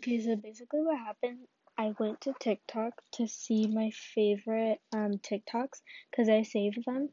Okay, 0.00 0.20
so 0.20 0.36
basically 0.36 0.80
what 0.80 0.98
happened, 0.98 1.46
I 1.78 1.94
went 1.98 2.20
to 2.22 2.34
TikTok 2.38 2.92
to 3.12 3.26
see 3.26 3.66
my 3.66 3.90
favorite 3.90 4.80
um 4.92 5.12
TikToks 5.18 5.80
because 6.10 6.28
I 6.28 6.42
saved 6.42 6.84
them 6.84 7.08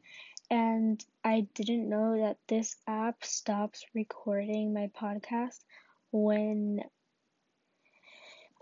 and 0.50 1.04
I 1.24 1.46
didn't 1.54 1.88
know 1.88 2.18
that 2.18 2.38
this 2.48 2.76
app 2.86 3.24
stops 3.24 3.84
recording 3.94 4.74
my 4.74 4.88
podcast 4.88 5.58
when 6.10 6.80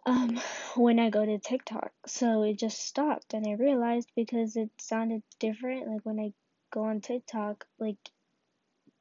um 0.06 0.38
when 0.76 0.98
I 0.98 1.10
go 1.10 1.24
to 1.24 1.38
TikTok. 1.38 1.92
So 2.06 2.42
it 2.42 2.58
just 2.58 2.80
stopped 2.80 3.34
and 3.34 3.46
I 3.46 3.52
realized 3.52 4.10
because 4.14 4.56
it 4.56 4.70
sounded 4.78 5.22
different 5.38 5.88
like 5.88 6.04
when 6.04 6.20
I 6.20 6.32
go 6.70 6.84
on 6.84 7.00
TikTok 7.00 7.66
like 7.78 8.10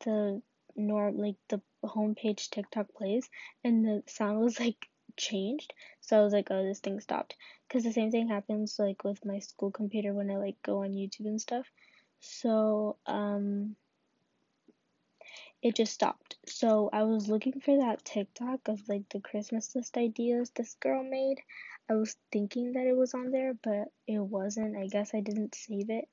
the 0.05 0.41
norm 0.75 1.17
like 1.17 1.37
the 1.49 1.61
homepage 1.83 2.49
TikTok 2.49 2.93
plays 2.93 3.29
and 3.63 3.83
the 3.85 4.03
sound 4.07 4.39
was 4.39 4.59
like 4.59 4.87
changed. 5.17 5.73
So 6.01 6.17
I 6.17 6.23
was 6.23 6.33
like, 6.33 6.47
oh, 6.51 6.63
this 6.63 6.79
thing 6.79 6.99
stopped. 6.99 7.35
Because 7.67 7.83
the 7.83 7.93
same 7.93 8.11
thing 8.11 8.27
happens 8.27 8.77
like 8.79 9.03
with 9.03 9.25
my 9.25 9.39
school 9.39 9.71
computer 9.71 10.13
when 10.13 10.31
I 10.31 10.37
like 10.37 10.61
go 10.63 10.83
on 10.83 10.91
YouTube 10.91 11.25
and 11.25 11.41
stuff. 11.41 11.65
So 12.19 12.97
um, 13.05 13.75
it 15.61 15.75
just 15.75 15.93
stopped. 15.93 16.37
So 16.47 16.89
I 16.93 17.03
was 17.03 17.27
looking 17.27 17.59
for 17.59 17.77
that 17.77 18.05
TikTok 18.05 18.67
of 18.67 18.87
like 18.87 19.09
the 19.09 19.19
Christmas 19.19 19.75
list 19.75 19.97
ideas 19.97 20.51
this 20.51 20.75
girl 20.75 21.03
made. 21.03 21.37
I 21.89 21.95
was 21.95 22.15
thinking 22.31 22.73
that 22.73 22.85
it 22.85 22.95
was 22.95 23.13
on 23.13 23.31
there, 23.31 23.53
but 23.63 23.87
it 24.07 24.19
wasn't. 24.19 24.77
I 24.77 24.87
guess 24.87 25.11
I 25.13 25.21
didn't 25.21 25.55
save 25.55 25.89
it. 25.89 26.07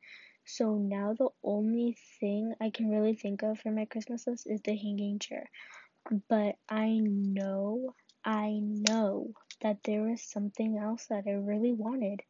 So 0.47 0.75
now 0.77 1.15
the 1.15 1.31
only 1.43 1.97
thing 2.21 2.55
I 2.61 2.71
can 2.71 2.91
really 2.91 3.15
think 3.15 3.43
of 3.43 3.59
for 3.61 3.71
my 3.71 3.87
Christmas 3.87 4.27
list 4.27 4.47
is 4.47 4.61
the 4.63 4.77
hanging 4.77 5.19
chair. 5.19 5.49
But 6.29 6.57
I 6.69 6.99
know 7.01 7.95
I 8.25 8.59
know 8.63 9.33
that 9.61 9.83
there 9.85 10.03
was 10.03 10.23
something 10.23 10.79
else 10.79 11.07
that 11.07 11.27
I 11.27 11.33
really 11.33 11.73
wanted, 11.73 12.23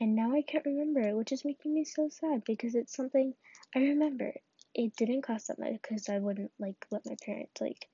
and 0.00 0.14
now 0.16 0.32
I 0.34 0.42
can't 0.42 0.64
remember 0.66 1.00
it, 1.00 1.16
which 1.16 1.32
is 1.32 1.44
making 1.44 1.74
me 1.74 1.84
so 1.84 2.08
sad 2.08 2.44
because 2.44 2.74
it's 2.74 2.94
something 2.94 3.34
I 3.74 3.80
remember. 3.80 4.34
It 4.74 4.96
didn't 4.96 5.22
cost 5.22 5.48
that 5.48 5.58
much 5.58 5.74
because 5.82 6.08
I 6.08 6.18
wouldn't 6.18 6.52
like 6.58 6.86
let 6.90 7.06
my 7.06 7.16
parents 7.24 7.60
like 7.60 7.88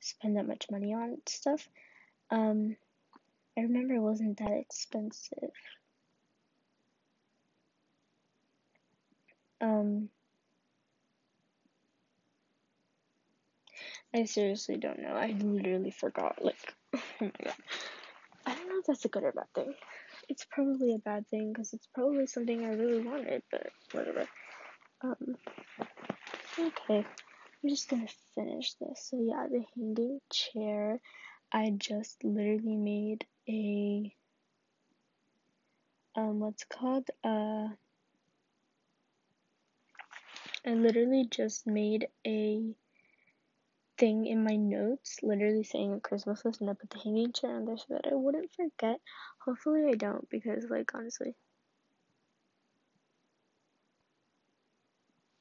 spend 0.00 0.36
that 0.36 0.46
much 0.46 0.70
money 0.70 0.94
on 0.94 1.18
stuff. 1.26 1.68
Um, 2.30 2.76
I 3.56 3.62
remember 3.62 3.94
it 3.94 4.00
wasn't 4.00 4.38
that 4.38 4.52
expensive. 4.52 5.50
Um, 9.60 10.10
I 14.14 14.24
seriously 14.24 14.76
don't 14.76 15.00
know. 15.00 15.12
I 15.14 15.36
literally 15.38 15.90
forgot. 15.90 16.42
Like, 16.42 16.74
oh 16.94 17.00
my 17.20 17.30
god. 17.44 17.54
I 18.46 18.54
don't 18.54 18.68
know 18.68 18.78
if 18.78 18.86
that's 18.86 19.04
a 19.04 19.08
good 19.08 19.24
or 19.24 19.32
bad 19.32 19.52
thing. 19.54 19.74
It's 20.28 20.46
probably 20.50 20.94
a 20.94 20.98
bad 20.98 21.28
thing 21.28 21.52
because 21.52 21.74
it's 21.74 21.88
probably 21.94 22.26
something 22.26 22.64
I 22.64 22.70
really 22.70 23.02
wanted, 23.02 23.42
but 23.50 23.66
whatever. 23.92 24.26
Um, 25.02 25.36
okay. 26.58 27.04
I'm 27.62 27.68
just 27.68 27.90
gonna 27.90 28.08
finish 28.34 28.74
this. 28.74 29.08
So, 29.10 29.20
yeah, 29.20 29.46
the 29.50 29.64
hanging 29.74 30.20
chair. 30.32 31.00
I 31.52 31.70
just 31.76 32.22
literally 32.24 32.76
made 32.76 33.26
a. 33.48 34.14
Um, 36.14 36.40
what's 36.40 36.64
called? 36.64 37.08
Uh, 37.22 37.68
I 40.66 40.70
literally 40.70 41.26
just 41.30 41.66
made 41.66 42.08
a 42.26 42.74
thing 43.98 44.26
in 44.26 44.44
my 44.44 44.56
notes, 44.56 45.18
literally 45.22 45.64
saying 45.64 45.92
a 45.92 46.00
Christmas 46.00 46.44
list, 46.44 46.60
and 46.62 46.70
I 46.70 46.74
put 46.74 46.90
the 46.90 46.98
hanging 47.00 47.32
chair 47.32 47.56
on 47.56 47.66
there 47.66 47.76
so 47.78 47.86
that 47.94 48.06
I 48.10 48.14
wouldn't 48.14 48.52
forget. 48.52 49.00
Hopefully, 49.44 49.84
I 49.90 49.94
don't 49.96 50.28
because, 50.30 50.66
like, 50.70 50.94
honestly, 50.94 51.34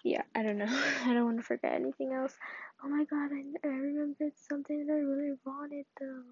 yeah, 0.03 0.23
I 0.35 0.43
don't 0.43 0.57
know. 0.57 0.65
I 1.05 1.13
don't 1.13 1.25
want 1.25 1.37
to 1.37 1.43
forget 1.43 1.73
anything 1.73 2.13
else. 2.13 2.35
Oh 2.83 2.89
my 2.89 3.03
god, 3.05 3.31
I, 3.33 3.43
I 3.67 3.71
remembered 3.71 4.33
something 4.49 4.85
that 4.87 4.93
I 4.93 4.97
really 4.97 5.35
wanted 5.45 5.85
though. 5.99 6.23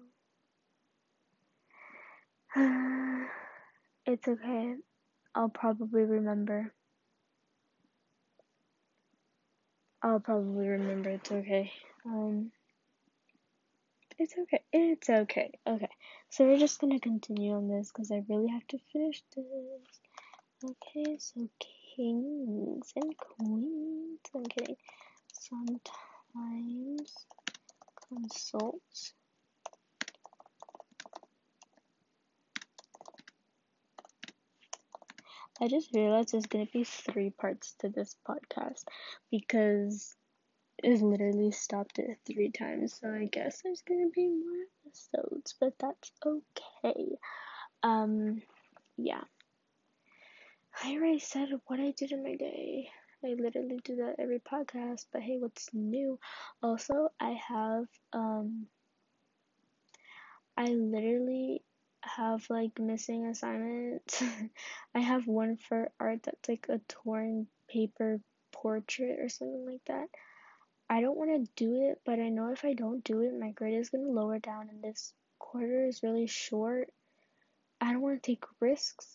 it's 4.06 4.28
okay. 4.28 4.74
I'll 5.34 5.48
probably 5.50 6.02
remember. 6.02 6.72
I'll 10.06 10.20
probably 10.20 10.68
remember. 10.68 11.10
It's 11.10 11.32
okay. 11.32 11.72
Um, 12.04 12.52
it's 14.16 14.34
okay. 14.38 14.62
It's 14.72 15.10
okay. 15.10 15.50
Okay. 15.66 15.88
So 16.30 16.46
we're 16.46 16.60
just 16.60 16.80
gonna 16.80 17.00
continue 17.00 17.54
on 17.54 17.66
this 17.66 17.90
because 17.90 18.12
I 18.12 18.22
really 18.28 18.46
have 18.46 18.64
to 18.68 18.78
finish 18.92 19.24
this. 19.34 19.44
Okay, 20.64 21.18
so 21.18 21.48
kings 21.96 22.92
and 22.94 23.16
queens. 23.18 24.20
I'm 24.32 24.44
kidding. 24.44 24.76
Sometimes 25.32 27.10
consults. 28.08 29.12
I 35.60 35.68
just 35.68 35.94
realized 35.94 36.32
there's 36.32 36.46
gonna 36.46 36.66
be 36.66 36.84
three 36.84 37.30
parts 37.30 37.74
to 37.80 37.88
this 37.88 38.14
podcast 38.28 38.84
because 39.30 40.14
it 40.82 41.00
literally 41.00 41.50
stopped 41.50 41.98
it 41.98 42.18
three 42.26 42.50
times, 42.50 42.98
so 43.00 43.08
I 43.08 43.26
guess 43.26 43.62
there's 43.62 43.82
gonna 43.82 44.10
be 44.14 44.28
more 44.28 44.66
episodes, 44.86 45.54
but 45.58 45.72
that's 45.78 46.12
okay. 46.24 47.16
Um, 47.82 48.42
yeah. 48.98 49.24
I 50.84 50.92
already 50.92 51.20
said 51.20 51.48
what 51.66 51.80
I 51.80 51.92
did 51.92 52.12
in 52.12 52.22
my 52.22 52.34
day. 52.34 52.90
I 53.24 53.28
literally 53.28 53.80
do 53.82 53.96
that 53.96 54.16
every 54.18 54.40
podcast, 54.40 55.06
but 55.10 55.22
hey, 55.22 55.38
what's 55.38 55.70
new? 55.72 56.18
Also, 56.62 57.08
I 57.18 57.30
have, 57.48 57.86
um, 58.12 58.66
I 60.56 60.66
literally 60.66 61.62
have 62.06 62.46
like 62.48 62.78
missing 62.78 63.26
assignments. 63.26 64.22
I 64.94 65.00
have 65.00 65.26
one 65.26 65.56
for 65.56 65.90
art 66.00 66.20
that's 66.24 66.48
like 66.48 66.66
a 66.68 66.80
torn 66.88 67.46
paper 67.68 68.20
portrait 68.52 69.18
or 69.20 69.28
something 69.28 69.66
like 69.66 69.84
that. 69.86 70.08
I 70.88 71.00
don't 71.00 71.16
want 71.16 71.30
to 71.30 71.50
do 71.56 71.90
it, 71.90 72.00
but 72.04 72.20
I 72.20 72.28
know 72.28 72.52
if 72.52 72.64
I 72.64 72.74
don't 72.74 73.02
do 73.02 73.20
it, 73.20 73.38
my 73.38 73.50
grade 73.50 73.78
is 73.78 73.90
going 73.90 74.04
to 74.04 74.10
lower 74.10 74.38
down, 74.38 74.68
and 74.70 74.82
this 74.82 75.12
quarter 75.38 75.86
is 75.86 76.02
really 76.02 76.28
short. 76.28 76.88
I 77.80 77.92
don't 77.92 78.02
want 78.02 78.22
to 78.22 78.26
take 78.26 78.44
risks, 78.60 79.06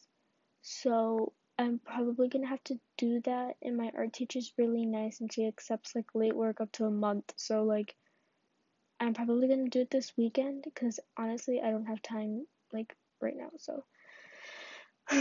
so 0.62 1.32
I'm 1.58 1.80
probably 1.80 2.28
going 2.28 2.44
to 2.44 2.50
have 2.50 2.64
to 2.66 2.80
do 2.98 3.22
that. 3.22 3.56
And 3.62 3.78
my 3.78 3.92
art 3.96 4.12
teacher's 4.12 4.54
really 4.58 4.86
nice, 4.86 5.22
and 5.22 5.32
she 5.32 5.48
accepts 5.48 5.96
like 5.96 6.14
late 6.14 6.36
work 6.36 6.60
up 6.60 6.72
to 6.74 6.86
a 6.86 6.92
month, 6.92 7.34
so 7.38 7.64
like 7.64 7.96
I'm 9.00 9.14
probably 9.14 9.48
going 9.48 9.64
to 9.64 9.70
do 9.70 9.82
it 9.82 9.90
this 9.90 10.12
weekend 10.16 10.64
because 10.64 11.00
honestly, 11.18 11.60
I 11.60 11.72
don't 11.72 11.88
have 11.88 12.02
time 12.04 12.46
like 12.74 12.96
right 13.22 13.36
now, 13.36 13.52
so. 13.58 13.84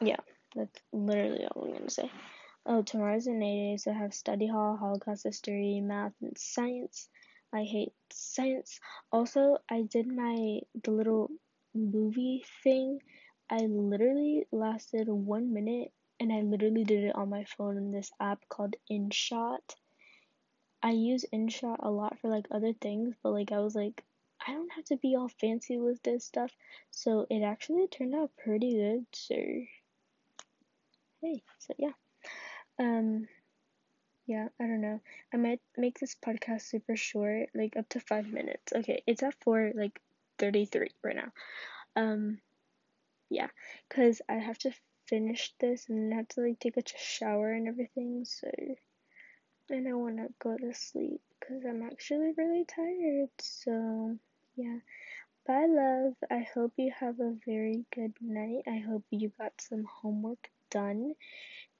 yeah, 0.00 0.16
that's 0.54 0.80
literally 0.92 1.46
all 1.46 1.64
I'm 1.66 1.84
to 1.84 1.90
say. 1.90 2.10
Oh, 2.64 2.82
tomorrow's 2.82 3.28
an 3.28 3.42
A 3.42 3.70
day, 3.70 3.76
so 3.76 3.92
I 3.92 3.94
have 3.94 4.12
study 4.12 4.48
hall, 4.48 4.76
Holocaust 4.76 5.22
history, 5.22 5.80
math, 5.80 6.14
and 6.20 6.36
science. 6.36 7.08
I 7.54 7.62
hate 7.62 7.92
science. 8.12 8.80
Also, 9.12 9.58
I 9.70 9.82
did 9.82 10.08
my 10.08 10.60
the 10.82 10.90
little 10.90 11.30
movie 11.74 12.44
thing. 12.64 12.98
I 13.48 13.58
literally 13.66 14.48
lasted 14.50 15.08
one 15.08 15.52
minute, 15.52 15.92
and 16.18 16.32
I 16.32 16.40
literally 16.40 16.82
did 16.82 17.04
it 17.04 17.14
on 17.14 17.30
my 17.30 17.44
phone 17.44 17.76
in 17.76 17.92
this 17.92 18.10
app 18.18 18.40
called 18.48 18.74
InShot. 18.90 19.76
I 20.82 20.90
use 20.90 21.24
InShot 21.32 21.76
a 21.78 21.90
lot 21.90 22.18
for 22.18 22.28
like 22.28 22.46
other 22.50 22.72
things, 22.72 23.14
but 23.22 23.30
like 23.30 23.52
I 23.52 23.60
was 23.60 23.76
like, 23.76 24.02
I 24.48 24.52
don't 24.52 24.72
have 24.72 24.84
to 24.86 24.96
be 24.96 25.16
all 25.16 25.28
fancy 25.28 25.76
with 25.76 26.02
this 26.02 26.24
stuff, 26.24 26.52
so 26.90 27.26
it 27.28 27.42
actually 27.42 27.88
turned 27.88 28.14
out 28.14 28.30
pretty 28.36 28.74
good. 28.74 29.06
So, 29.12 29.34
hey, 31.22 31.42
so 31.58 31.74
yeah. 31.78 31.92
Um, 32.78 33.26
yeah, 34.26 34.48
I 34.60 34.64
don't 34.64 34.80
know. 34.80 35.00
I 35.32 35.36
might 35.36 35.60
make 35.76 35.98
this 35.98 36.16
podcast 36.24 36.62
super 36.62 36.96
short, 36.96 37.48
like 37.54 37.76
up 37.76 37.88
to 37.90 38.00
five 38.00 38.26
minutes. 38.28 38.72
Okay, 38.72 39.02
it's 39.06 39.22
at 39.22 39.34
four, 39.42 39.72
like 39.74 40.00
33 40.38 40.88
right 41.02 41.16
now. 41.16 41.32
Um, 41.96 42.38
yeah, 43.30 43.48
because 43.88 44.20
I 44.28 44.34
have 44.34 44.58
to 44.58 44.72
finish 45.08 45.52
this 45.60 45.88
and 45.88 46.12
I 46.12 46.18
have 46.18 46.28
to 46.28 46.40
like 46.42 46.60
take 46.60 46.76
a 46.76 46.82
shower 46.96 47.52
and 47.52 47.68
everything, 47.68 48.24
so. 48.24 48.50
And 49.68 49.88
I 49.88 49.94
want 49.94 50.18
to 50.18 50.28
go 50.40 50.56
to 50.56 50.72
sleep 50.72 51.20
because 51.40 51.64
I'm 51.64 51.82
actually 51.82 52.32
really 52.36 52.64
tired, 52.64 53.30
so 53.40 54.16
yeah. 54.56 54.78
Bye, 55.46 55.66
love. 55.66 56.14
I 56.30 56.40
hope 56.54 56.72
you 56.76 56.92
have 57.00 57.20
a 57.20 57.36
very 57.46 57.86
good 57.94 58.14
night. 58.20 58.64
I 58.66 58.78
hope 58.78 59.04
you 59.10 59.30
got 59.38 59.60
some 59.60 59.84
homework 59.84 60.50
done 60.70 61.14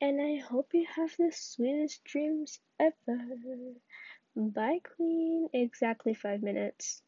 and 0.00 0.20
I 0.23 0.37
hope 0.37 0.75
you 0.75 0.87
have 0.96 1.17
the 1.19 1.32
sweetest 1.32 2.05
dreams 2.05 2.61
ever. 2.81 3.19
Bye, 4.37 4.81
Queen. 4.96 5.49
Exactly 5.52 6.14
five 6.14 6.43
minutes. 6.43 7.02